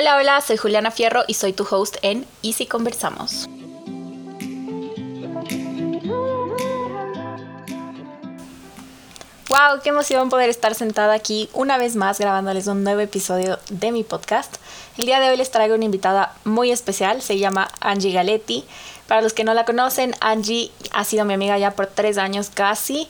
[0.00, 3.48] Hola, hola, soy Juliana Fierro y soy tu host en Easy Conversamos.
[9.48, 9.80] ¡Wow!
[9.82, 14.04] ¡Qué emoción poder estar sentada aquí una vez más grabándoles un nuevo episodio de mi
[14.04, 14.58] podcast!
[14.98, 18.64] El día de hoy les traigo una invitada muy especial, se llama Angie Galetti.
[19.08, 22.52] Para los que no la conocen, Angie ha sido mi amiga ya por tres años
[22.54, 23.08] casi.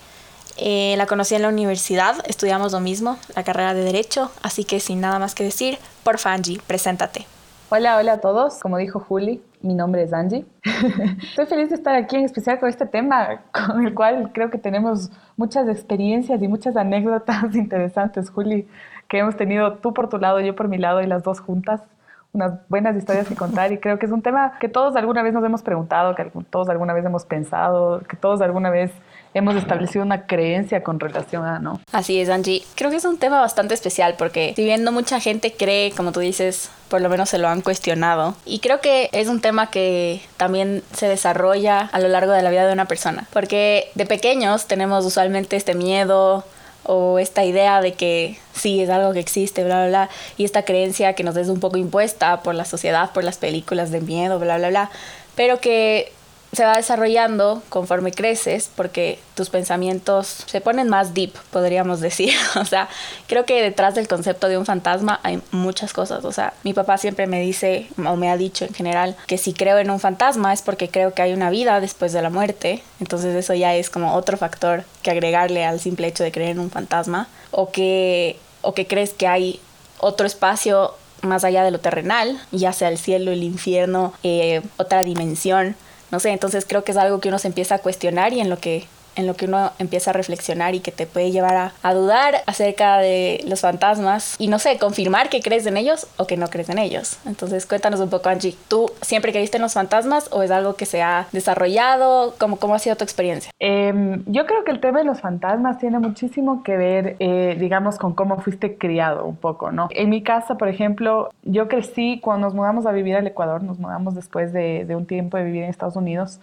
[0.59, 4.81] Eh, la conocí en la universidad, estudiamos lo mismo, la carrera de Derecho, así que
[4.81, 7.27] sin nada más que decir, por Angie, preséntate.
[7.71, 8.61] Hola, hola a todos.
[8.61, 10.47] Como dijo Juli, mi nombre es Angie.
[11.23, 14.57] Estoy feliz de estar aquí, en especial con este tema, con el cual creo que
[14.57, 18.66] tenemos muchas experiencias y muchas anécdotas interesantes, Juli,
[19.07, 21.83] que hemos tenido tú por tu lado, yo por mi lado y las dos juntas.
[22.32, 25.32] Unas buenas historias que contar y creo que es un tema que todos alguna vez
[25.32, 28.92] nos hemos preguntado, que todos alguna vez hemos pensado, que todos alguna vez
[29.34, 31.80] hemos establecido una creencia con relación a, ¿no?
[31.92, 32.62] Así es, Angie.
[32.74, 36.20] Creo que es un tema bastante especial porque si bien mucha gente cree, como tú
[36.20, 38.34] dices, por lo menos se lo han cuestionado.
[38.45, 42.51] Y creo que es un tema que también se desarrolla a lo largo de la
[42.51, 43.26] vida de una persona.
[43.32, 46.45] Porque de pequeños tenemos usualmente este miedo
[46.91, 50.65] o esta idea de que sí es algo que existe, bla, bla, bla, y esta
[50.65, 54.39] creencia que nos es un poco impuesta por la sociedad, por las películas de miedo,
[54.39, 54.91] bla, bla, bla,
[55.37, 56.13] pero que
[56.52, 62.32] se va desarrollando conforme creces porque tus pensamientos se ponen más deep, podríamos decir.
[62.57, 62.88] o sea,
[63.27, 66.25] creo que detrás del concepto de un fantasma hay muchas cosas.
[66.25, 69.53] O sea, mi papá siempre me dice, o me ha dicho en general, que si
[69.53, 72.82] creo en un fantasma es porque creo que hay una vida después de la muerte.
[73.00, 76.60] Entonces eso ya es como otro factor que agregarle al simple hecho de creer en
[76.60, 77.28] un fantasma.
[77.50, 79.60] O que, o que crees que hay
[79.99, 85.03] otro espacio más allá de lo terrenal, ya sea el cielo, el infierno, eh, otra
[85.03, 85.76] dimensión
[86.10, 88.48] no sé, entonces creo que es algo que uno se empieza a cuestionar y en
[88.48, 88.87] lo que
[89.19, 92.99] en lo que uno empieza a reflexionar y que te puede llevar a, dudar acerca
[92.99, 96.69] de los fantasmas y no sé, confirmar que crees en ellos o que no crees
[96.69, 97.19] en ellos.
[97.27, 100.87] Entonces cuéntanos un poco, Angie, ¿tú siempre creíste en los fantasmas o es algo que
[100.87, 102.34] se ha desarrollado?
[102.38, 103.50] ¿Cómo, cómo ha sido tu experiencia?
[103.59, 107.98] Em, yo creo que el tema de los fantasmas tiene muchísimo que ver, eh, digamos,
[107.98, 109.88] con cómo fuiste criado un poco, ¿no?
[109.91, 113.81] En mi casa, por ejemplo, yo crecí cuando nos mudamos a vivir al Ecuador, nos
[113.81, 116.38] mudamos después de, de un tiempo de vivir en Estados Unidos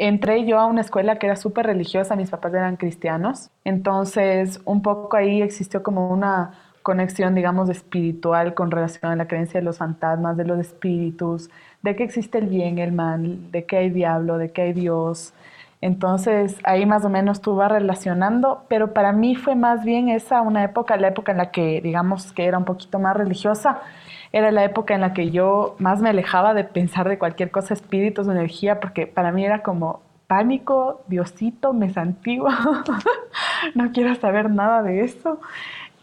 [0.00, 4.80] entré yo a una escuela que era súper religiosa, mis papás eran cristianos, entonces un
[4.80, 6.52] poco ahí existió como una
[6.82, 11.50] conexión, digamos, espiritual con relación a la creencia de los fantasmas, de los espíritus,
[11.82, 15.34] de que existe el bien, el mal, de que hay diablo, de que hay Dios.
[15.82, 20.40] Entonces ahí más o menos tú vas relacionando, pero para mí fue más bien esa
[20.40, 23.82] una época, la época en la que digamos que era un poquito más religiosa
[24.32, 27.74] era la época en la que yo más me alejaba de pensar de cualquier cosa,
[27.74, 32.84] espíritus, energía, porque para mí era como pánico, Diosito, me santigua,
[33.74, 35.40] no quiero saber nada de eso.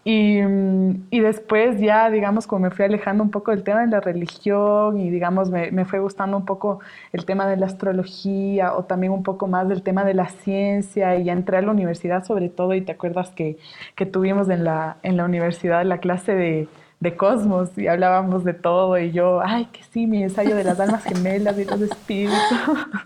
[0.04, 0.40] Y,
[1.10, 4.98] y, después ya, digamos, como me fui alejando un poco del tema de la religión
[4.98, 6.80] y, digamos, me, me, fue gustando un poco
[7.12, 11.18] el tema de la astrología o también un poco más del tema de la ciencia
[11.18, 13.58] y ya entré a la universidad sobre todo y te acuerdas que,
[13.96, 16.70] que tuvimos en la, en la universidad la clase de,
[17.00, 20.80] de Cosmos y hablábamos de todo y yo, ay, que sí, mi ensayo de las
[20.80, 22.38] almas gemelas y los espíritus.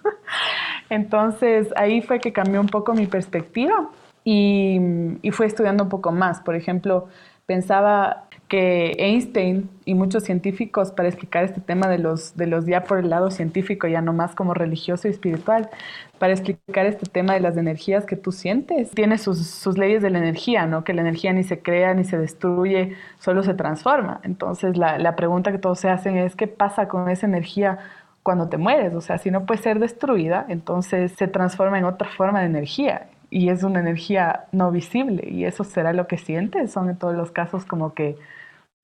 [0.89, 3.89] Entonces ahí fue que cambió un poco mi perspectiva
[4.23, 4.79] y,
[5.21, 6.41] y fui estudiando un poco más.
[6.41, 7.07] Por ejemplo,
[7.51, 12.85] pensaba que Einstein y muchos científicos para explicar este tema de los, de los ya
[12.85, 15.69] por el lado científico, ya no más como religioso y espiritual,
[16.17, 20.11] para explicar este tema de las energías que tú sientes, tiene sus, sus leyes de
[20.11, 20.85] la energía, ¿no?
[20.85, 24.21] Que la energía ni se crea ni se destruye, solo se transforma.
[24.23, 27.79] Entonces la, la pregunta que todos se hacen es, ¿qué pasa con esa energía?
[28.23, 32.07] cuando te mueres, o sea, si no puede ser destruida, entonces se transforma en otra
[32.07, 36.71] forma de energía y es una energía no visible y eso será lo que sientes,
[36.71, 38.17] son en todos los casos como que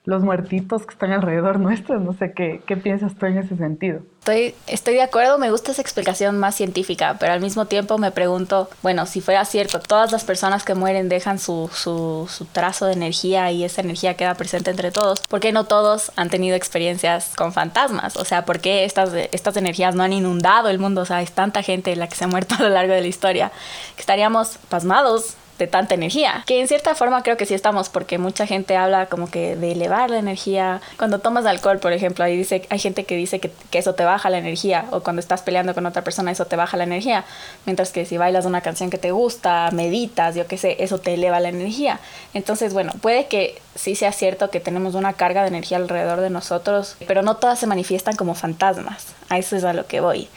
[0.08, 2.02] los muertitos que están alrededor nuestros.
[2.02, 4.00] No sé qué, qué piensas tú en ese sentido.
[4.20, 8.12] Estoy, estoy de acuerdo, me gusta esa explicación más científica, pero al mismo tiempo me
[8.12, 12.86] pregunto, bueno, si fuera cierto, todas las personas que mueren dejan su, su, su trazo
[12.86, 16.56] de energía y esa energía queda presente entre todos, ¿por qué no todos han tenido
[16.56, 18.16] experiencias con fantasmas?
[18.16, 21.02] O sea, ¿por qué estas, estas energías no han inundado el mundo?
[21.02, 23.08] O sea, es tanta gente la que se ha muerto a lo largo de la
[23.08, 23.52] historia
[23.96, 26.44] que estaríamos pasmados de tanta energía.
[26.46, 29.72] Que en cierta forma creo que sí estamos, porque mucha gente habla como que de
[29.72, 30.82] elevar la energía.
[30.98, 34.04] Cuando tomas alcohol, por ejemplo, ahí dice, hay gente que dice que, que, eso te
[34.04, 37.26] baja la energía, o cuando estás peleando con otra persona, eso te baja la energía.
[37.66, 41.14] Mientras que si bailas una canción que te gusta, meditas, yo qué sé, eso te
[41.14, 42.00] eleva la energía.
[42.34, 46.30] Entonces, bueno, puede que sí sea cierto que tenemos una carga de energía alrededor de
[46.30, 49.08] nosotros, pero no todas se manifiestan como fantasmas.
[49.30, 50.28] A eso es a lo que voy.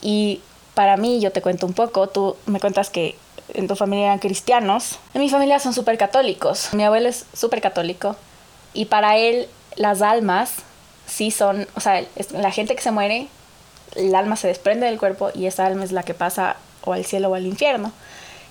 [0.00, 0.40] Y
[0.74, 3.16] para mí, yo te cuento un poco, tú me cuentas que
[3.54, 4.98] en tu familia eran cristianos.
[5.14, 6.70] En mi familia son súper católicos.
[6.72, 8.16] Mi abuelo es súper católico
[8.74, 10.54] y para él las almas
[11.06, 13.28] sí son, o sea, la gente que se muere,
[13.96, 17.04] el alma se desprende del cuerpo y esa alma es la que pasa o al
[17.04, 17.92] cielo o al infierno.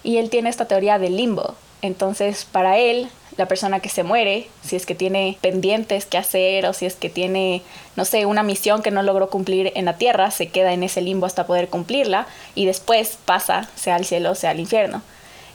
[0.03, 1.55] Y él tiene esta teoría del limbo.
[1.81, 3.09] Entonces, para él,
[3.41, 6.93] la persona que se muere, si es que tiene pendientes que hacer o si es
[6.93, 7.63] que tiene,
[7.95, 11.01] no sé, una misión que no logró cumplir en la tierra, se queda en ese
[11.01, 15.01] limbo hasta poder cumplirla y después pasa, sea al cielo, sea al infierno.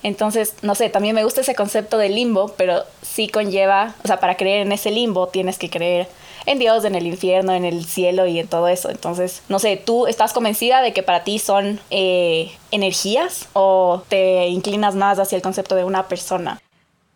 [0.03, 4.19] Entonces, no sé, también me gusta ese concepto de limbo, pero sí conlleva, o sea,
[4.19, 6.09] para creer en ese limbo tienes que creer
[6.45, 8.91] en Dios, en el infierno, en el cielo y en todo eso.
[8.91, 14.49] Entonces, no sé, ¿tú estás convencida de que para ti son eh, energías o te
[14.49, 16.61] inclinas más hacia el concepto de una persona?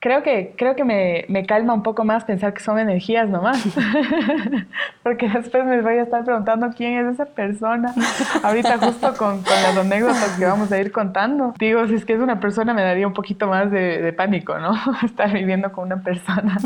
[0.03, 3.63] Creo que, creo que me, me, calma un poco más pensar que son energías nomás.
[5.03, 7.93] Porque después me voy a estar preguntando quién es esa persona.
[8.43, 11.53] Ahorita justo con, con, las anécdotas que vamos a ir contando.
[11.59, 14.59] Digo, si es que es una persona me daría un poquito más de, de pánico,
[14.59, 14.73] ¿no?
[15.05, 16.57] Estar viviendo con una persona.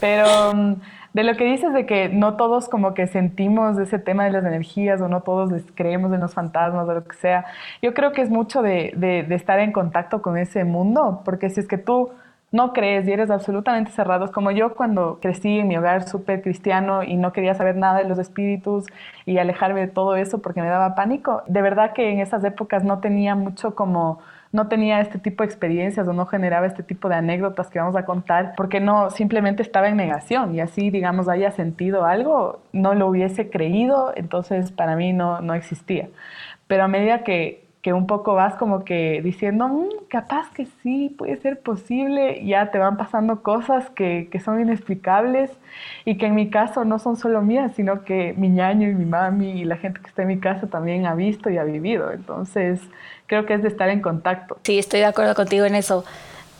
[0.00, 0.74] Pero mm,
[1.12, 4.46] de lo que dices de que no todos como que sentimos ese tema de las
[4.46, 7.44] energías o no todos les creemos en los fantasmas o lo que sea,
[7.82, 11.20] yo creo que es mucho de, de, de estar en contacto con ese mundo.
[11.22, 12.10] Porque si es que tú
[12.52, 14.30] no crees y eres absolutamente cerrado.
[14.32, 18.08] como yo cuando crecí en mi hogar súper cristiano y no quería saber nada de
[18.08, 18.86] los espíritus
[19.24, 21.42] y alejarme de todo eso porque me daba pánico.
[21.46, 24.20] De verdad que en esas épocas no tenía mucho como
[24.52, 27.94] no tenía este tipo de experiencias o no generaba este tipo de anécdotas que vamos
[27.94, 32.94] a contar porque no simplemente estaba en negación y así digamos haya sentido algo no
[32.94, 36.08] lo hubiese creído entonces para mí no no existía
[36.66, 41.14] pero a medida que que un poco vas como que diciendo, mm, capaz que sí,
[41.16, 45.50] puede ser posible, ya te van pasando cosas que, que, son inexplicables
[46.04, 49.06] y que en mi caso no son solo mías, sino que mi ñaño y mi
[49.06, 52.12] mami y la gente que está en mi casa también ha visto y ha vivido.
[52.12, 52.80] Entonces,
[53.26, 54.58] creo que es de estar en contacto.
[54.64, 56.04] Sí, estoy de acuerdo contigo en eso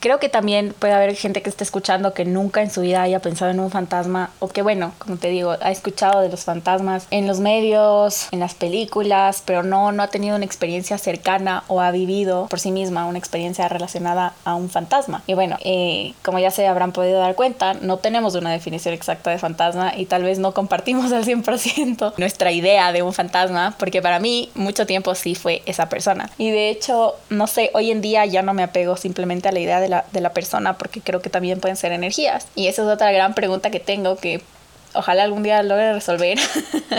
[0.01, 3.19] creo que también puede haber gente que esté escuchando que nunca en su vida haya
[3.19, 7.07] pensado en un fantasma o que bueno, como te digo, ha escuchado de los fantasmas
[7.11, 11.81] en los medios, en las películas, pero no, no ha tenido una experiencia cercana o
[11.81, 15.21] ha vivido por sí misma una experiencia relacionada a un fantasma.
[15.27, 19.29] Y bueno, eh, como ya se habrán podido dar cuenta, no tenemos una definición exacta
[19.29, 24.01] de fantasma y tal vez no compartimos al 100% nuestra idea de un fantasma, porque
[24.01, 26.31] para mí mucho tiempo sí fue esa persona.
[26.39, 29.59] Y de hecho, no sé, hoy en día ya no me apego simplemente a la
[29.59, 32.47] idea de de la persona, porque creo que también pueden ser energías.
[32.55, 34.41] Y esa es otra gran pregunta que tengo que
[34.93, 36.39] ojalá algún día logre resolver.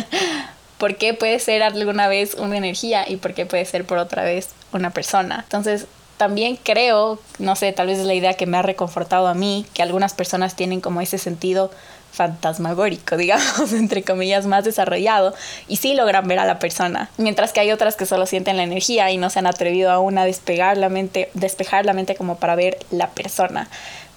[0.78, 4.24] ¿Por qué puede ser alguna vez una energía y por qué puede ser por otra
[4.24, 5.40] vez una persona?
[5.44, 5.86] Entonces,
[6.16, 9.66] también creo, no sé, tal vez es la idea que me ha reconfortado a mí,
[9.74, 11.70] que algunas personas tienen como ese sentido
[12.12, 15.34] fantasmagórico, digamos, entre comillas, más desarrollado
[15.66, 18.62] y sí logran ver a la persona, mientras que hay otras que solo sienten la
[18.62, 22.36] energía y no se han atrevido aún a despegar la mente, despejar la mente como
[22.36, 23.68] para ver la persona.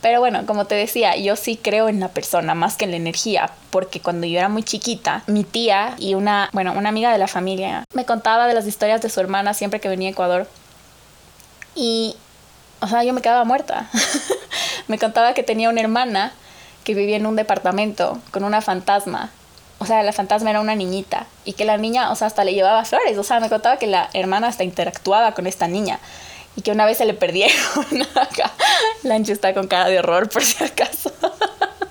[0.01, 2.97] Pero bueno, como te decía, yo sí creo en la persona más que en la
[2.97, 7.18] energía, porque cuando yo era muy chiquita, mi tía y una, bueno, una amiga de
[7.18, 10.48] la familia me contaba de las historias de su hermana siempre que venía a Ecuador.
[11.74, 12.15] Y,
[12.81, 13.89] o sea, yo me quedaba muerta.
[14.88, 16.33] me contaba que tenía una hermana
[16.86, 19.32] que vivía en un departamento con una fantasma.
[19.80, 22.54] O sea, la fantasma era una niñita y que la niña, o sea, hasta le
[22.54, 23.18] llevaba flores.
[23.18, 26.00] O sea, me contaba que la hermana hasta interactuaba con esta niña
[26.56, 27.58] y que una vez se le perdieron.
[29.04, 31.12] Lancho está con cara de horror por si acaso.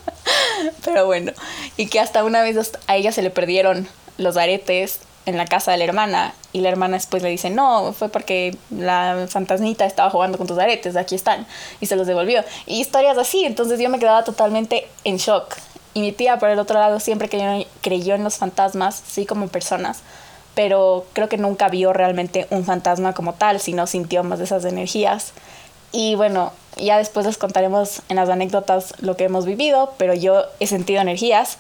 [0.85, 1.33] Pero bueno,
[1.77, 5.73] y que hasta una vez a ella se le perdieron los aretes en la casa
[5.73, 10.11] de la hermana y la hermana después le dice, no, fue porque la fantasmita estaba
[10.11, 11.47] jugando con tus aretes, aquí están,
[11.81, 12.45] y se los devolvió.
[12.67, 15.57] Y historias así, entonces yo me quedaba totalmente en shock.
[15.95, 19.49] Y mi tía, por el otro lado, siempre creyó, creyó en los fantasmas, sí como
[19.49, 20.03] personas,
[20.55, 24.65] pero creo que nunca vio realmente un fantasma como tal, sino sintió más de esas
[24.65, 25.33] energías.
[25.93, 30.43] Y bueno, ya después les contaremos en las anécdotas lo que hemos vivido, pero yo
[30.61, 31.59] he sentido energías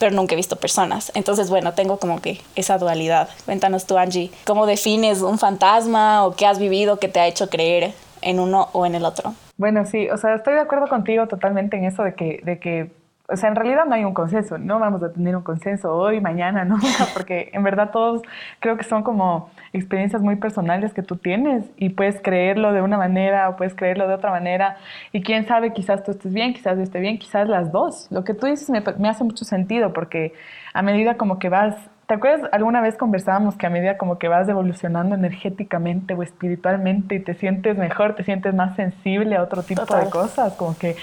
[0.00, 1.12] pero nunca he visto personas.
[1.14, 3.28] Entonces, bueno, tengo como que esa dualidad.
[3.44, 7.50] Cuéntanos tú, Angie, ¿cómo defines un fantasma o qué has vivido que te ha hecho
[7.50, 7.92] creer
[8.22, 9.34] en uno o en el otro?
[9.58, 12.90] Bueno, sí, o sea, estoy de acuerdo contigo totalmente en eso de que, de que
[13.30, 16.20] o sea, en realidad no hay un consenso, no vamos a tener un consenso hoy,
[16.20, 18.22] mañana, nunca, porque en verdad todos
[18.58, 22.96] creo que son como experiencias muy personales que tú tienes y puedes creerlo de una
[22.96, 24.76] manera o puedes creerlo de otra manera.
[25.12, 28.08] Y quién sabe, quizás tú estés bien, quizás yo esté bien, quizás las dos.
[28.10, 30.32] Lo que tú dices me, me hace mucho sentido porque
[30.74, 31.76] a medida como que vas
[32.10, 32.50] ¿Te acuerdas?
[32.50, 37.34] Alguna vez conversábamos que a medida como que vas evolucionando energéticamente o espiritualmente y te
[37.34, 40.96] sientes mejor, te sientes más sensible a otro tipo de cosas, como que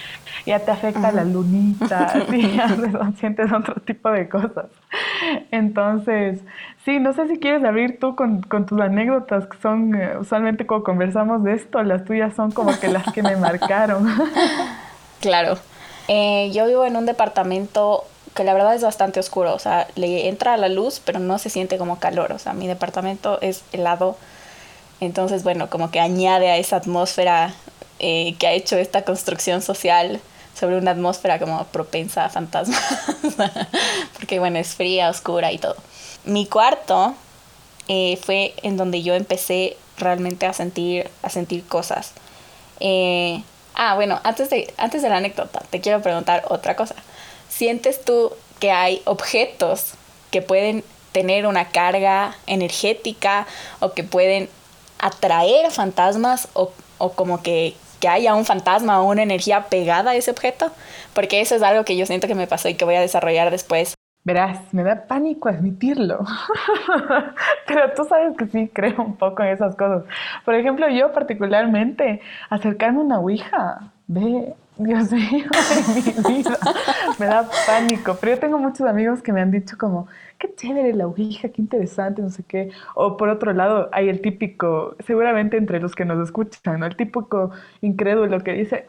[0.46, 2.12] ya te afecta la lunita,
[2.54, 2.68] ya
[3.20, 4.66] sientes otro tipo de cosas.
[5.50, 6.42] Entonces,
[6.84, 10.68] sí, no sé si quieres abrir tú con, con tus anécdotas, que son eh, usualmente
[10.68, 14.10] cuando conversamos de esto, las tuyas son como que las que me marcaron.
[15.22, 15.58] Claro.
[16.10, 18.04] Eh, yo vivo en un departamento
[18.38, 21.50] que la verdad es bastante oscuro, o sea, le entra la luz, pero no se
[21.50, 24.15] siente como calor, o sea, mi departamento es helado,
[25.00, 27.56] entonces, bueno, como que añade a esa atmósfera
[28.00, 30.22] eh, que ha hecho esta construcción social
[30.58, 32.79] sobre una atmósfera como propensa a fantasmas,
[34.13, 35.75] porque bueno, es fría, oscura y todo.
[36.24, 37.15] Mi cuarto
[37.88, 42.12] eh, fue en donde yo empecé realmente a sentir, a sentir cosas.
[42.79, 43.41] Eh,
[43.74, 46.94] ah, bueno, antes de, antes de la anécdota, te quiero preguntar otra cosa.
[47.50, 49.94] ¿Sientes tú que hay objetos
[50.32, 53.48] que pueden tener una carga energética
[53.80, 54.50] o que pueden
[55.00, 60.16] atraer fantasmas o, o como que que haya un fantasma o una energía pegada a
[60.16, 60.72] ese objeto,
[61.13, 63.51] porque eso es algo que yo siento que me pasó y que voy a desarrollar
[63.51, 63.96] después.
[64.24, 66.20] Verás, me da pánico admitirlo,
[67.68, 70.04] pero tú sabes que sí creo un poco en esas cosas.
[70.44, 75.46] Por ejemplo, yo particularmente, acercarme a una Ouija, ve, Dios mío,
[75.96, 76.58] mi vida,
[77.20, 78.18] me da pánico.
[78.20, 80.08] Pero yo tengo muchos amigos que me han dicho como,
[80.38, 82.70] qué chévere la Ouija, qué interesante, no sé qué.
[82.96, 87.52] O por otro lado, hay el típico, seguramente entre los que nos escuchan, el típico
[87.82, 88.88] incrédulo que dice,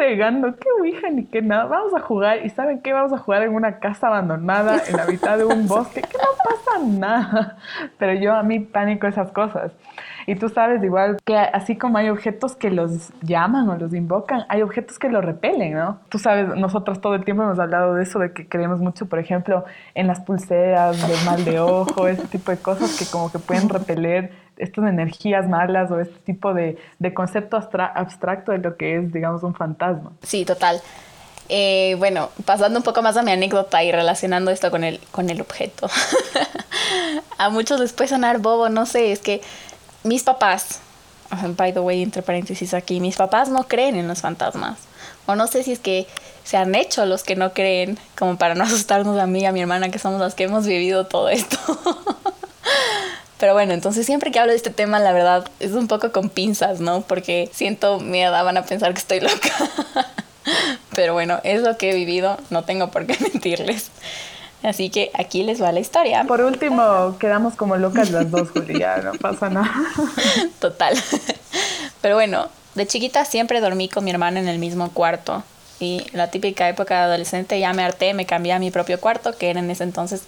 [0.00, 2.44] fregando, qué Ouija ni qué nada, vamos a jugar.
[2.44, 2.94] ¿Y saben qué?
[2.94, 6.30] Vamos a jugar en una casa abandonada, en la mitad de un bosque, que no
[6.42, 7.58] pasa nada.
[7.98, 9.72] Pero yo a mí pánico esas cosas.
[10.26, 14.46] Y tú sabes igual que así como hay objetos que los llaman o los invocan,
[14.48, 15.98] hay objetos que los repelen, ¿no?
[16.08, 19.18] Tú sabes, nosotros todo el tiempo hemos hablado de eso, de que creemos mucho, por
[19.18, 19.64] ejemplo,
[19.94, 23.68] en las pulseras, del mal de ojo, ese tipo de cosas que como que pueden
[23.68, 29.12] repeler estas energías malas o este tipo de, de concepto abstracto de lo que es,
[29.12, 30.12] digamos, un fantasma.
[30.22, 30.80] Sí, total.
[31.48, 35.30] Eh, bueno, pasando un poco más a mi anécdota y relacionando esto con el, con
[35.30, 35.90] el objeto.
[37.38, 39.40] a muchos les puede sonar bobo, no sé, es que
[40.04, 40.80] mis papás,
[41.56, 44.78] by the way, entre paréntesis aquí, mis papás no creen en los fantasmas.
[45.26, 46.06] O no sé si es que
[46.44, 49.52] se han hecho los que no creen, como para no asustarnos a mí y a
[49.52, 51.58] mi hermana, que somos las que hemos vivido todo esto.
[53.40, 56.28] Pero bueno, entonces siempre que hablo de este tema, la verdad, es un poco con
[56.28, 57.00] pinzas, ¿no?
[57.00, 59.50] Porque siento miedo, van a pensar que estoy loca.
[60.94, 63.90] Pero bueno, es lo que he vivido, no tengo por qué mentirles.
[64.62, 66.24] Así que aquí les va la historia.
[66.24, 69.72] Por último, quedamos como locas las dos, Julia, no pasa nada.
[70.58, 70.94] Total.
[72.02, 75.42] Pero bueno, de chiquita siempre dormí con mi hermana en el mismo cuarto.
[75.78, 79.34] Y la típica época de adolescente ya me harté, me cambié a mi propio cuarto,
[79.38, 80.24] que era en ese entonces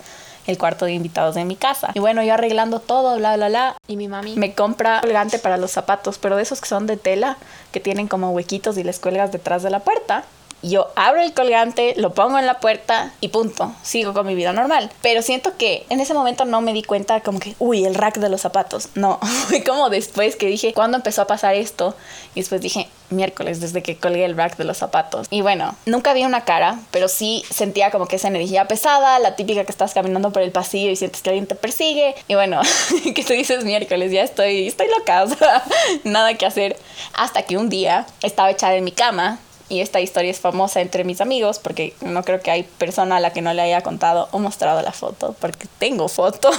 [0.46, 1.90] el cuarto de invitados de mi casa.
[1.94, 3.76] Y bueno, yo arreglando todo, bla, bla, bla.
[3.86, 6.96] Y mi mami me compra colgante para los zapatos, pero de esos que son de
[6.96, 7.36] tela,
[7.70, 10.24] que tienen como huequitos y les cuelgas detrás de la puerta
[10.62, 14.52] yo abro el colgante, lo pongo en la puerta y punto, sigo con mi vida
[14.52, 14.90] normal.
[15.02, 18.18] Pero siento que en ese momento no me di cuenta como que, uy, el rack
[18.18, 18.88] de los zapatos.
[18.94, 21.96] No, fue como después que dije, ¿cuándo empezó a pasar esto?
[22.34, 25.26] Y después dije, miércoles, desde que colgué el rack de los zapatos.
[25.30, 29.36] Y bueno, nunca vi una cara, pero sí sentía como que esa energía pesada, la
[29.36, 32.14] típica que estás caminando por el pasillo y sientes que alguien te persigue.
[32.28, 32.60] Y bueno,
[33.14, 35.62] que tú dices miércoles, ya estoy, estoy loca, o sea,
[36.04, 36.76] nada que hacer.
[37.14, 39.38] Hasta que un día estaba echada en mi cama
[39.72, 43.20] y esta historia es famosa entre mis amigos porque no creo que hay persona a
[43.20, 46.50] la que no le haya contado o mostrado la foto, porque tengo foto.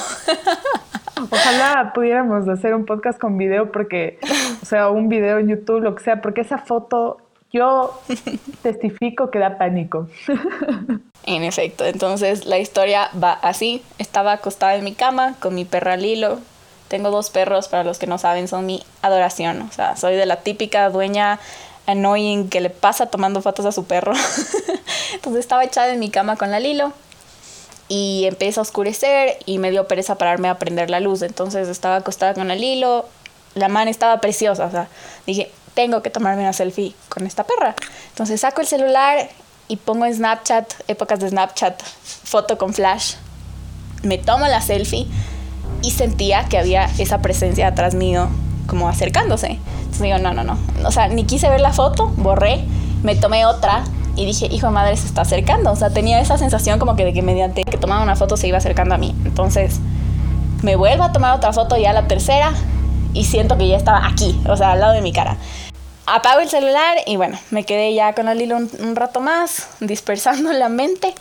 [1.30, 4.18] Ojalá pudiéramos hacer un podcast con video porque,
[4.64, 7.18] o sea, un video en YouTube, lo que sea, porque esa foto
[7.52, 8.02] yo
[8.64, 10.08] testifico que da pánico.
[11.26, 13.82] En efecto, entonces la historia va así.
[13.98, 16.40] Estaba acostada en mi cama con mi perra Lilo.
[16.90, 19.62] Tengo dos perros, para los que no saben, son mi adoración.
[19.62, 21.40] O sea, soy de la típica dueña
[21.86, 24.14] annoying que le pasa tomando fotos a su perro.
[25.14, 26.94] Entonces estaba echada en mi cama con la Lilo
[27.88, 31.22] y empieza a oscurecer y me dio pereza pararme a prender la luz.
[31.22, 33.06] Entonces estaba acostada con la Lilo,
[33.56, 34.88] la man estaba preciosa, o sea,
[35.28, 37.76] dije, tengo que tomarme una selfie con esta perra.
[38.10, 39.30] Entonces saco el celular
[39.68, 43.16] y pongo en Snapchat, épocas de Snapchat, foto con flash.
[44.04, 45.08] Me tomo la selfie
[45.82, 48.30] y sentía que había esa presencia atrás mío
[48.68, 49.60] como acercándose.
[49.78, 50.58] Entonces digo, no, no, no.
[50.86, 52.64] O sea, ni quise ver la foto, borré,
[53.04, 53.84] me tomé otra
[54.16, 55.72] y dije, hijo de madre, se está acercando.
[55.72, 58.48] O sea, tenía esa sensación como que de que mediante que tomaba una foto se
[58.48, 59.16] iba acercando a mí.
[59.26, 59.80] Entonces,
[60.62, 62.54] me vuelvo a tomar otra foto, ya la tercera,
[63.14, 65.38] y siento que ya estaba aquí, o sea, al lado de mi cara.
[66.06, 69.68] Apago el celular y bueno, me quedé ya con el hilo un, un rato más,
[69.80, 71.14] dispersando la mente,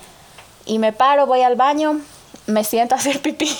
[0.64, 2.00] y me paro, voy al baño,
[2.46, 3.50] me siento a hacer pipí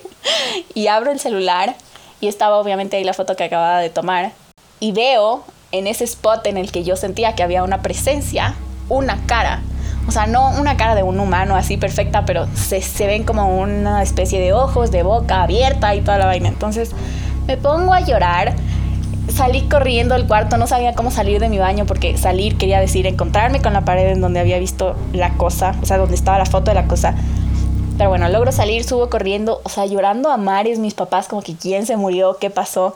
[0.74, 1.74] y abro el celular
[2.20, 4.32] y estaba obviamente ahí la foto que acababa de tomar.
[4.80, 8.54] Y veo en ese spot en el que yo sentía que había una presencia,
[8.88, 9.62] una cara.
[10.06, 13.58] O sea, no una cara de un humano así perfecta, pero se, se ven como
[13.58, 16.48] una especie de ojos, de boca abierta y toda la vaina.
[16.48, 16.90] Entonces
[17.46, 18.54] me pongo a llorar
[19.28, 23.06] salí corriendo del cuarto, no sabía cómo salir de mi baño porque salir quería decir
[23.06, 26.46] encontrarme con la pared en donde había visto la cosa, o sea, donde estaba la
[26.46, 27.14] foto de la cosa.
[27.96, 31.54] Pero bueno, logro salir, subo corriendo, o sea, llorando a mares mis papás como que
[31.54, 32.94] quién se murió, qué pasó.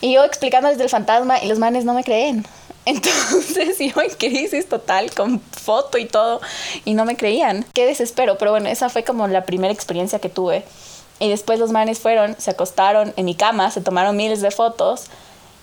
[0.00, 2.44] Y yo explicándoles del fantasma y los manes no me creen.
[2.84, 6.40] Entonces yo en crisis total, con foto y todo,
[6.84, 7.64] y no me creían.
[7.72, 10.64] Qué desespero, pero bueno, esa fue como la primera experiencia que tuve.
[11.20, 15.04] Y después los manes fueron, se acostaron en mi cama, se tomaron miles de fotos,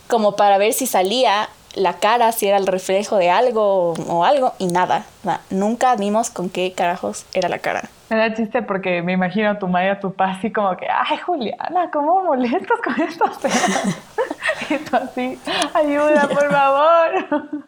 [0.08, 4.54] como para ver si salía la cara, si era el reflejo de algo o, algo,
[4.60, 5.06] y nada,
[5.50, 7.84] nunca vimos con qué carajos era la cara.
[8.10, 10.88] Me da chiste porque me imagino a tu madre a tu papá así como que,
[10.90, 14.00] ay Juliana, ¿cómo molestas con estos temas?
[14.70, 15.40] y tú así,
[15.76, 17.46] ayuda, por favor.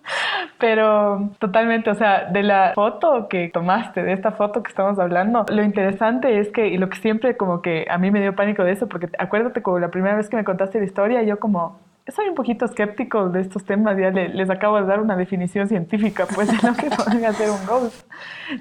[0.57, 5.45] Pero totalmente, o sea, de la foto que tomaste, de esta foto que estamos hablando,
[5.47, 8.63] lo interesante es que, y lo que siempre como que a mí me dio pánico
[8.63, 11.79] de eso, porque acuérdate como la primera vez que me contaste la historia, yo como,
[12.07, 16.25] soy un poquito escéptico de estos temas, ya les acabo de dar una definición científica,
[16.33, 18.09] pues, de lo que pueden hacer un ghost.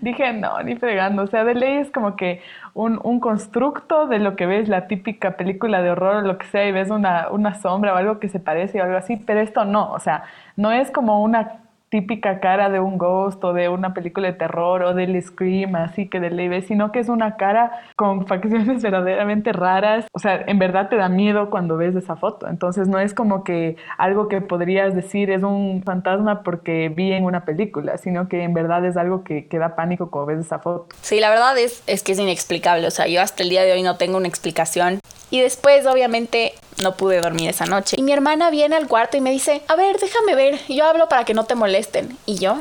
[0.00, 2.42] Dije, no, ni fregando, o sea, de ley es como que
[2.74, 6.46] un, un, constructo de lo que ves, la típica película de horror o lo que
[6.46, 9.40] sea, y ves una, una sombra o algo que se parece o algo así, pero
[9.40, 10.24] esto no, o sea,
[10.56, 14.82] no es como una típica cara de un ghost o de una película de terror
[14.82, 19.52] o del scream, así que de ley sino que es una cara con facciones verdaderamente
[19.52, 20.06] raras.
[20.12, 22.48] O sea, en verdad te da miedo cuando ves esa foto.
[22.48, 27.24] Entonces no es como que algo que podrías decir es un fantasma porque vi en
[27.24, 30.60] una película, sino que en verdad es algo que, que da pánico cuando ves esa
[30.60, 30.86] foto.
[31.02, 32.86] Sí, la verdad es, es que es inexplicable.
[32.86, 35.00] O sea, yo hasta el día de hoy no tengo una explicación.
[35.30, 37.96] Y después, obviamente, no pude dormir esa noche.
[37.98, 41.08] Y mi hermana viene al cuarto y me dice, a ver, déjame ver, yo hablo
[41.08, 42.16] para que no te molesten.
[42.26, 42.58] Y yo,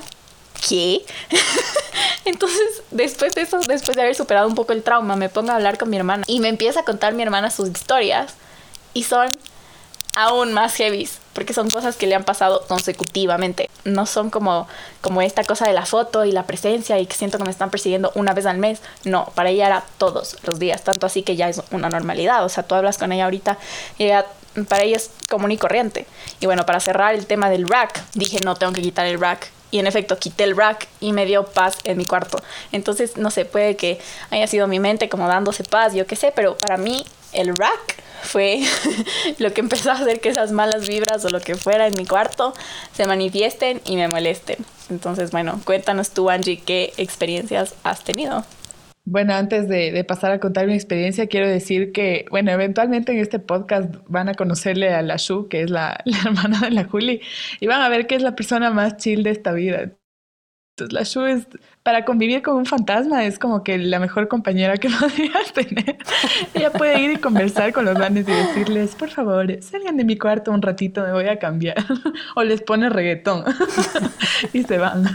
[0.68, 1.04] ¿qué?
[2.26, 5.56] Entonces, después de eso, después de haber superado un poco el trauma, me pongo a
[5.56, 8.36] hablar con mi hermana y me empieza a contar mi hermana sus historias.
[8.94, 9.32] Y son
[10.16, 13.70] aún más heavies, porque son cosas que le han pasado consecutivamente.
[13.86, 14.68] No son como,
[15.02, 17.70] como esta cosa de la foto y la presencia y que siento que me están
[17.70, 18.82] persiguiendo una vez al mes.
[19.04, 22.44] No, para ella era todos los días, tanto así que ya es una normalidad.
[22.44, 23.58] O sea, tú hablas con ella ahorita
[23.98, 24.10] y
[24.68, 26.06] para ella es común y corriente.
[26.40, 29.50] Y bueno, para cerrar el tema del rack, dije, no, tengo que quitar el rack.
[29.72, 32.42] Y en efecto, quité el rack y me dio paz en mi cuarto.
[32.72, 34.00] Entonces, no sé, puede que
[34.32, 38.02] haya sido mi mente como dándose paz, yo qué sé, pero para mí el rack
[38.22, 38.62] fue
[39.40, 42.06] lo que empezó a hacer que esas malas vibras o lo que fuera en mi
[42.06, 42.54] cuarto
[42.94, 44.58] se manifiesten y me molesten.
[44.90, 48.44] Entonces, bueno, cuéntanos tú, Angie, qué experiencias has tenido.
[49.06, 53.40] Bueno, antes de, pasar a contar mi experiencia, quiero decir que, bueno, eventualmente en este
[53.40, 57.22] podcast van a conocerle a la Shu, que es la, hermana de la Juli,
[57.60, 59.94] y van a ver que es la persona más chill de esta vida.
[60.82, 61.48] Entonces, la Shu es
[61.84, 65.98] para convivir con un fantasma es como que la mejor compañera que podrías tener.
[66.54, 70.18] Ella puede ir y conversar con los grandes y decirles, por favor, salgan de mi
[70.18, 71.78] cuarto un ratito, me voy a cambiar.
[72.36, 73.44] o les pone reggaetón
[74.54, 75.06] y se van.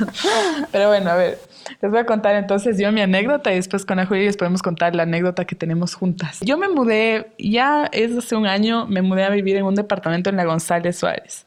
[0.73, 1.39] Pero bueno, a ver,
[1.81, 4.63] les voy a contar entonces yo mi anécdota y después con la Julia les podemos
[4.63, 6.41] contar la anécdota que tenemos juntas.
[6.41, 10.29] Yo me mudé, ya es hace un año, me mudé a vivir en un departamento
[10.29, 11.47] en la González Suárez.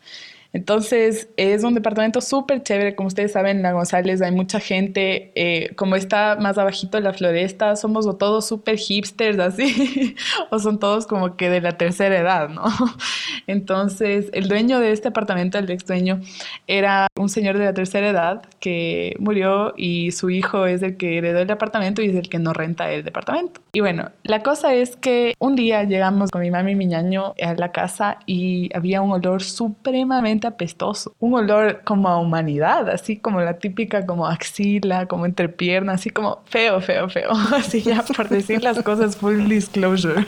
[0.57, 2.95] Entonces, es un departamento súper chévere.
[2.95, 5.31] Como ustedes saben, en La González hay mucha gente.
[5.35, 10.15] Eh, como está más abajito la floresta, somos o todos súper hipsters, así,
[10.49, 12.63] o son todos como que de la tercera edad, ¿no?
[13.45, 16.21] Entonces, el dueño de este apartamento, el ex dueño,
[16.65, 21.19] era un señor de la tercera edad que murió y su hijo es el que
[21.19, 23.61] heredó el departamento y es el que no renta el departamento.
[23.73, 27.35] Y bueno, la cosa es que un día llegamos con mi mami y mi ñaño
[27.39, 33.17] a la casa y había un olor supremamente apestoso, un olor como a humanidad, así
[33.17, 38.29] como la típica como axila, como entrepierna, así como feo, feo, feo, así ya por
[38.29, 40.25] decir las cosas full disclosure.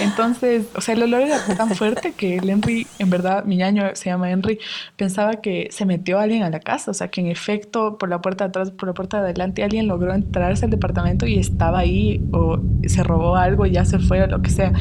[0.00, 3.90] Entonces, o sea, el olor era tan fuerte que el Henry, en verdad, mi ñaño
[3.94, 4.58] se llama Henry,
[4.96, 8.20] pensaba que se metió alguien a la casa, o sea, que en efecto por la
[8.20, 11.80] puerta de atrás, por la puerta de adelante alguien logró entrarse al departamento y estaba
[11.80, 14.72] ahí o se robó algo y ya se fue o lo que sea.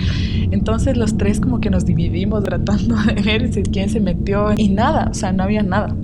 [0.52, 5.10] Entonces los tres como que nos dividimos tratando de ver quién se metió y nada,
[5.12, 5.96] o sea, no había nada.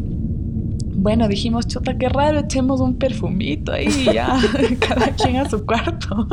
[0.99, 4.35] Bueno, dijimos, chota, qué raro, echemos un perfumito ahí ya,
[4.87, 6.27] cada quien a su cuarto.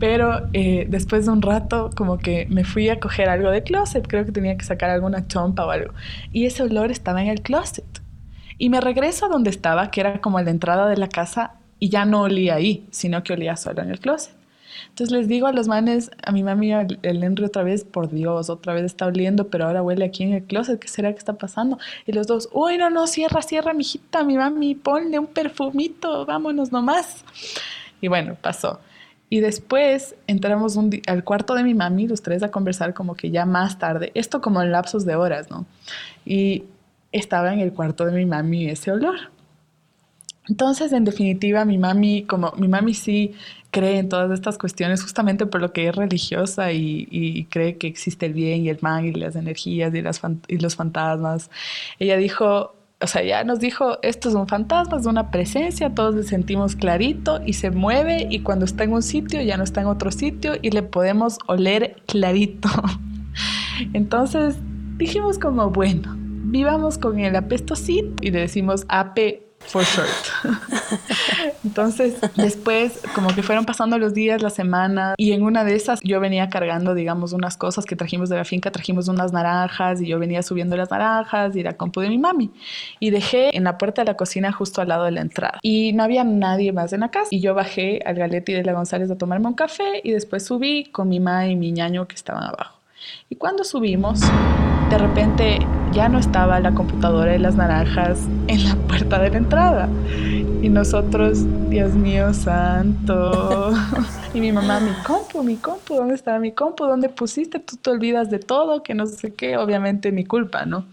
[0.00, 4.06] Pero eh, después de un rato, como que me fui a coger algo de closet,
[4.08, 5.92] creo que tenía que sacar alguna chompa o algo.
[6.32, 7.84] Y ese olor estaba en el closet.
[8.58, 11.56] Y me regreso a donde estaba, que era como a la entrada de la casa,
[11.78, 14.35] y ya no olía ahí, sino que olía solo en el closet.
[14.88, 18.50] Entonces les digo a los manes, a mi mami, el Henry otra vez, por Dios,
[18.50, 21.34] otra vez está oliendo, pero ahora huele aquí en el closet, ¿qué será que está
[21.34, 21.78] pasando?
[22.06, 26.72] Y los dos, uy, no, no, cierra, cierra, mijita, mi mami, ponle un perfumito, vámonos
[26.72, 27.24] nomás.
[28.00, 28.80] Y bueno, pasó.
[29.28, 33.44] Y después entramos al cuarto de mi mami, los tres a conversar como que ya
[33.44, 35.66] más tarde, esto como en lapsos de horas, ¿no?
[36.24, 36.64] Y
[37.10, 39.16] estaba en el cuarto de mi mami ese olor.
[40.48, 43.34] Entonces, en definitiva, mi mami, como mi mami sí
[43.70, 48.26] cree en todas estas cuestiones justamente por lo que es religiosa y, cree que existe
[48.26, 51.50] el bien y el mal y las energías y, los fantasmas.
[51.98, 56.14] Ella dijo, o sea, ya nos dijo, esto es un fantasma, es una presencia, todos
[56.14, 59.82] le sentimos clarito y se mueve y cuando está en un sitio ya no está
[59.82, 62.70] en otro sitio y le podemos oler clarito.
[63.92, 64.56] Entonces
[64.96, 70.08] dijimos como, bueno, vivamos con el apestosito y le decimos ape for short.
[71.64, 76.00] Entonces, después, como que fueron pasando los días, la semana, y en una de esas
[76.02, 80.06] yo venía cargando, digamos, unas cosas que trajimos de la finca, trajimos unas naranjas, y
[80.06, 82.50] yo venía subiendo las naranjas y la compu de mi mami.
[83.00, 85.58] Y dejé en la puerta de la cocina justo al lado de la entrada.
[85.62, 87.28] Y no había nadie más en la casa.
[87.30, 90.84] Y yo bajé al Galetti de la González a tomarme un café, y después subí
[90.84, 92.75] con mi mamá y mi ñaño que estaban abajo.
[93.28, 94.20] Y cuando subimos,
[94.90, 95.58] de repente
[95.92, 99.88] ya no estaba la computadora de las naranjas en la puerta de la entrada.
[100.62, 103.72] Y nosotros, Dios mío santo.
[104.34, 106.84] y mi mamá, mi compu, mi compu, ¿dónde está mi compu?
[106.84, 107.58] ¿Dónde pusiste?
[107.58, 110.84] Tú te olvidas de todo, que no sé qué, obviamente mi culpa, ¿no?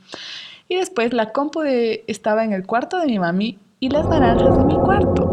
[0.69, 4.67] Y después la compu estaba en el cuarto de mi mami y las naranjas en
[4.67, 5.32] mi cuarto.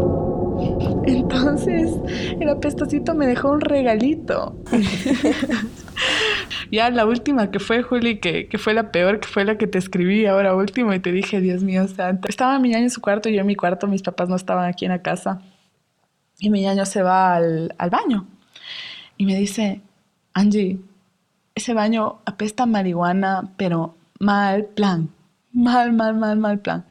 [1.65, 4.55] Entonces, el apestosito me dejó un regalito.
[6.71, 9.77] ya la última que fue, Juli, que, fue la peor, que fue la que te
[9.77, 12.27] escribí ahora último y te dije, Dios mío, santo.
[12.27, 14.85] Estaba mi ñaño en su cuarto, yo en mi cuarto, mis papás no estaban aquí
[14.85, 15.41] en la casa.
[16.39, 18.25] Y mi ñaño se va al, al baño
[19.17, 19.81] y me dice,
[20.33, 20.79] Angie,
[21.53, 25.09] ese baño apesta marihuana, pero mal plan.
[25.53, 26.85] Mal, mal, mal, mal plan.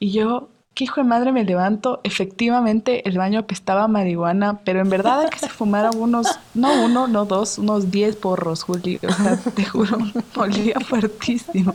[0.00, 2.00] Y yo ¿Qué hijo de madre me levanto?
[2.02, 7.08] Efectivamente, el baño apestaba marihuana, pero en verdad hay que se fumaran unos, no uno,
[7.08, 8.98] no dos, unos diez porros, Juli.
[9.06, 9.98] O sea, te juro,
[10.36, 11.74] olía fuertísimo.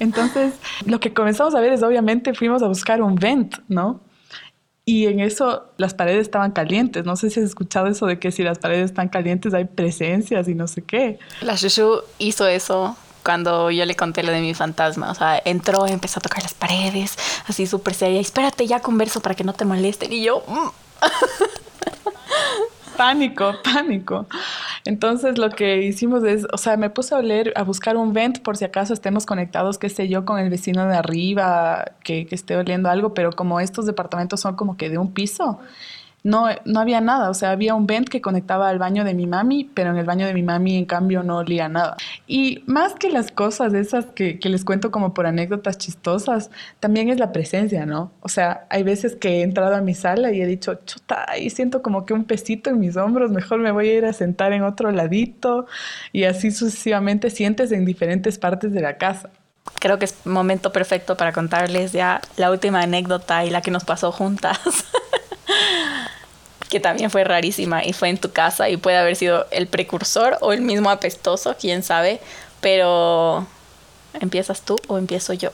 [0.00, 0.54] Entonces,
[0.86, 4.00] lo que comenzamos a ver es, obviamente, fuimos a buscar un vent, ¿no?
[4.86, 7.04] Y en eso las paredes estaban calientes.
[7.04, 10.48] No sé si has escuchado eso de que si las paredes están calientes hay presencias
[10.48, 11.18] y no sé qué.
[11.42, 12.96] La Shushu hizo eso
[13.28, 15.10] cuando yo le conté lo de mi fantasma.
[15.10, 17.14] O sea, entró, empezó a tocar las paredes,
[17.46, 18.22] así súper seria.
[18.22, 20.10] Espérate, ya converso para que no te molesten.
[20.14, 20.42] Y yo...
[20.48, 20.68] Mm".
[22.96, 24.26] pánico, pánico.
[24.86, 28.40] Entonces lo que hicimos es, o sea, me puse a oler, a buscar un vent
[28.40, 32.34] por si acaso estemos conectados, qué sé yo, con el vecino de arriba, que, que
[32.34, 35.60] esté oliendo algo, pero como estos departamentos son como que de un piso,
[36.24, 39.26] no, no había nada, o sea, había un vent que conectaba al baño de mi
[39.26, 41.96] mami, pero en el baño de mi mami en cambio no olía nada.
[42.26, 46.50] Y más que las cosas esas que, que les cuento como por anécdotas chistosas,
[46.80, 48.12] también es la presencia, ¿no?
[48.20, 51.50] O sea, hay veces que he entrado a mi sala y he dicho, chuta, y
[51.50, 54.52] siento como que un pesito en mis hombros, mejor me voy a ir a sentar
[54.52, 55.66] en otro ladito
[56.12, 59.30] y así sucesivamente sientes en diferentes partes de la casa
[59.80, 63.84] creo que es momento perfecto para contarles ya la última anécdota y la que nos
[63.84, 64.58] pasó juntas.
[66.68, 70.38] que también fue rarísima y fue en tu casa y puede haber sido el precursor
[70.40, 72.20] o el mismo apestoso, quién sabe,
[72.60, 73.46] pero
[74.20, 75.50] ¿empiezas tú o empiezo yo?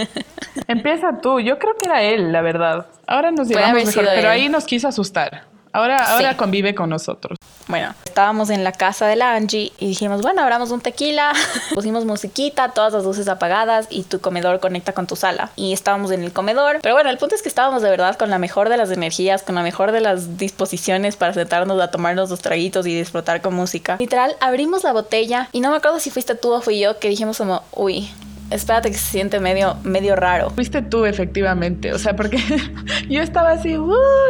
[0.68, 2.86] Empieza tú, yo creo que era él, la verdad.
[3.06, 5.44] Ahora nos llevamos mejor, pero ahí nos quiso asustar.
[5.72, 7.38] Ahora, ahora convive con nosotros.
[7.68, 11.32] Bueno, estábamos en la casa de la Angie y dijimos, bueno, abramos un tequila,
[11.74, 15.50] pusimos musiquita, todas las luces apagadas y tu comedor conecta con tu sala.
[15.56, 16.80] Y estábamos en el comedor.
[16.82, 19.42] Pero bueno, el punto es que estábamos de verdad con la mejor de las energías,
[19.42, 23.54] con la mejor de las disposiciones para sentarnos a tomarnos los traguitos y disfrutar con
[23.54, 23.96] música.
[23.98, 27.08] Literal, abrimos la botella y no me acuerdo si fuiste tú o fui yo que
[27.08, 28.10] dijimos como, uy,
[28.50, 30.50] espérate que se siente medio, medio raro.
[30.50, 31.92] Fuiste tú, efectivamente.
[31.92, 32.38] O sea, porque
[33.08, 33.76] yo estaba así,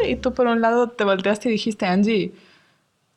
[0.07, 2.33] y tú por un lado te volteaste y dijiste, Angie,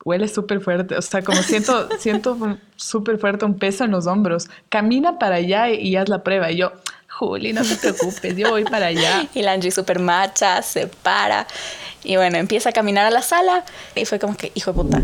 [0.06, 0.96] huele súper fuerte.
[0.96, 2.38] O sea, como siento, siento
[2.78, 4.48] súper fuerte un peso en los hombros.
[4.70, 6.52] Camina para allá y, haz la prueba.
[6.52, 6.72] Y yo,
[7.10, 9.28] Juli, no te preocupes, yo voy para allá.
[9.34, 11.48] Y la Angie súper macha, se para.
[12.04, 13.66] Y bueno, empieza a caminar a la sala.
[13.96, 15.02] Y fue como que, hijo de puta.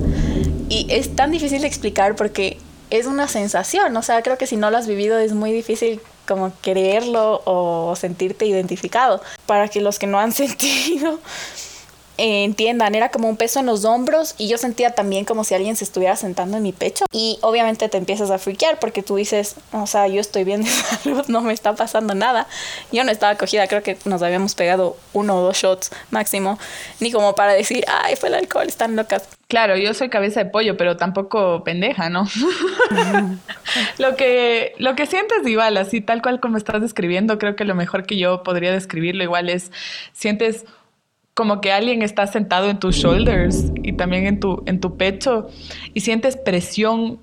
[0.70, 2.58] Y es tan difícil de explicar porque
[2.92, 6.02] es una sensación, o sea, creo que si no lo has vivido es muy difícil
[6.28, 9.22] como creerlo o sentirte identificado.
[9.46, 11.20] Para que los que no han sentido
[12.17, 15.76] entiendan, era como un peso en los hombros y yo sentía también como si alguien
[15.76, 19.56] se estuviera sentando en mi pecho y obviamente te empiezas a friquear porque tú dices,
[19.71, 20.69] o sea, yo estoy bien de
[21.04, 22.47] salud, no me está pasando nada.
[22.91, 26.60] Yo no estaba cogida, creo que nos habíamos pegado uno o dos shots máximo,
[27.00, 29.28] ni como para decir, ay, fue el alcohol, están locas.
[29.47, 32.26] Claro, yo soy cabeza de pollo, pero tampoco pendeja, ¿no?
[33.97, 37.76] lo, que, lo que sientes igual, así tal cual como estás describiendo, creo que lo
[37.76, 39.71] mejor que yo podría describirlo igual es,
[40.13, 40.65] sientes
[41.34, 45.50] como que alguien está sentado en tus shoulders y también en tu, en tu pecho
[45.94, 47.20] y sientes presión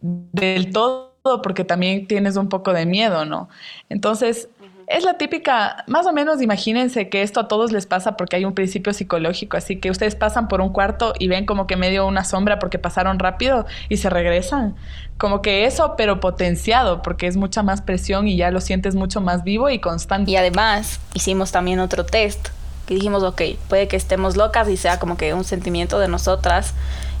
[0.00, 1.06] del todo
[1.42, 3.48] porque también tienes un poco de miedo, ¿no?
[3.88, 4.48] Entonces,
[4.86, 8.44] es la típica, más o menos imagínense que esto a todos les pasa porque hay
[8.44, 12.06] un principio psicológico, así que ustedes pasan por un cuarto y ven como que medio
[12.06, 14.76] una sombra porque pasaron rápido y se regresan.
[15.18, 19.20] Como que eso, pero potenciado, porque es mucha más presión y ya lo sientes mucho
[19.20, 20.30] más vivo y constante.
[20.30, 22.50] Y además hicimos también otro test
[22.86, 26.74] que dijimos, ok, puede que estemos locas y sea como que un sentimiento de nosotras.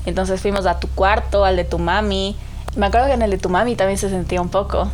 [0.06, 2.36] Entonces fuimos a tu cuarto, al de tu mami.
[2.76, 4.88] Me acuerdo que en el de tu mami también se sentía un poco.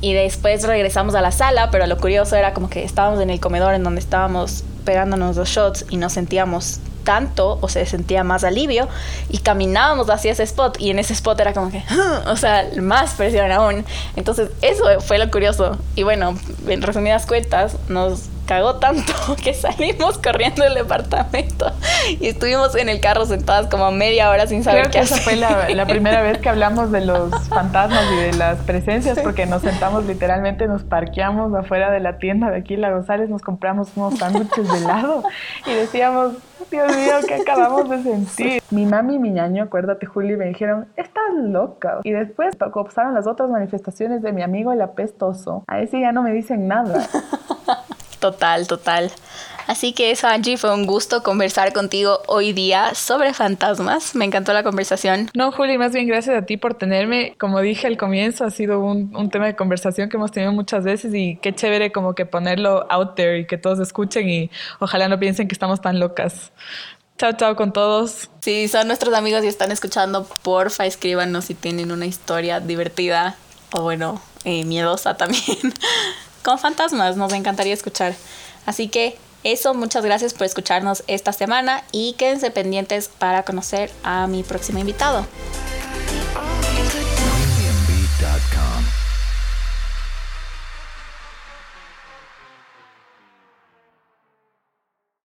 [0.00, 3.40] Y después regresamos a la sala, pero lo curioso era como que estábamos en el
[3.40, 8.44] comedor en donde estábamos pegándonos los shots y no sentíamos tanto o se sentía más
[8.44, 8.88] alivio
[9.28, 11.82] y caminábamos hacia ese spot y en ese spot era como que,
[12.26, 13.84] o sea, más presión aún.
[14.16, 15.78] Entonces eso fue lo curioso.
[15.94, 16.36] Y bueno,
[16.66, 21.72] en resumidas cuentas, nos cagó tanto que salimos corriendo del departamento
[22.20, 25.16] y estuvimos en el carro sentadas como media hora sin saber Creo qué que esa
[25.16, 29.62] fue la, primera vez que hablamos de los fantasmas y de las presencias porque nos
[29.62, 34.18] sentamos literalmente, nos parqueamos afuera de la tienda de aquí, La González, nos compramos unos
[34.18, 35.22] sándwiches de helado
[35.66, 36.34] y decíamos,
[36.70, 38.62] Dios mío, ¿qué acabamos de sentir?
[38.70, 42.00] Mi mami y mi ñaño, acuérdate Juli, me dijeron, estás loca.
[42.02, 45.64] Y después pasaron las otras manifestaciones de mi amigo el apestoso.
[45.66, 47.06] A ese ya no me dicen nada.
[48.24, 49.12] Total, total.
[49.66, 54.14] Así que eso, Angie, fue un gusto conversar contigo hoy día sobre fantasmas.
[54.14, 55.28] Me encantó la conversación.
[55.34, 57.34] No, Juli, más bien gracias a ti por tenerme.
[57.38, 60.84] Como dije al comienzo, ha sido un, un, tema de conversación que hemos tenido muchas
[60.84, 65.06] veces y qué chévere como que ponerlo out there y que todos escuchen y ojalá
[65.08, 66.50] no piensen que estamos tan locas.
[67.18, 68.30] Chao, chao con todos.
[68.40, 73.36] Si son nuestros amigos y están escuchando, porfa, escríbanos si tienen una historia divertida
[73.74, 75.58] o bueno, eh, miedosa también
[76.44, 77.16] con fantasmas.
[77.16, 78.14] Nos encantaría escuchar.
[78.66, 84.26] Así que eso, muchas gracias por escucharnos esta semana y quédense pendientes para conocer a
[84.26, 85.26] mi próximo invitado.